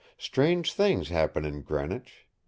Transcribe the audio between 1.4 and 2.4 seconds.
in Greenwich.